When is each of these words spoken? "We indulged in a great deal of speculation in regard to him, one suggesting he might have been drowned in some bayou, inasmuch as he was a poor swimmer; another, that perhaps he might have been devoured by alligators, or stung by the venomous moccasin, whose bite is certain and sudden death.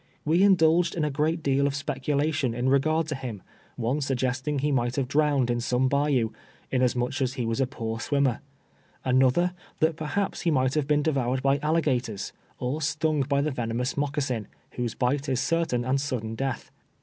"We 0.25 0.41
indulged 0.41 0.95
in 0.95 1.05
a 1.05 1.11
great 1.11 1.43
deal 1.43 1.67
of 1.67 1.75
speculation 1.75 2.55
in 2.55 2.69
regard 2.69 3.05
to 3.09 3.13
him, 3.15 3.43
one 3.75 4.01
suggesting 4.01 4.57
he 4.57 4.71
might 4.71 4.95
have 4.95 5.07
been 5.07 5.11
drowned 5.19 5.51
in 5.51 5.59
some 5.61 5.87
bayou, 5.87 6.31
inasmuch 6.71 7.21
as 7.21 7.33
he 7.33 7.45
was 7.45 7.61
a 7.61 7.67
poor 7.67 7.99
swimmer; 7.99 8.41
another, 9.05 9.53
that 9.79 9.97
perhaps 9.97 10.41
he 10.41 10.49
might 10.49 10.73
have 10.73 10.87
been 10.87 11.03
devoured 11.03 11.43
by 11.43 11.59
alligators, 11.59 12.33
or 12.57 12.81
stung 12.81 13.21
by 13.21 13.41
the 13.41 13.51
venomous 13.51 13.95
moccasin, 13.95 14.47
whose 14.71 14.95
bite 14.95 15.29
is 15.29 15.39
certain 15.39 15.85
and 15.85 16.01
sudden 16.01 16.33
death. 16.33 16.71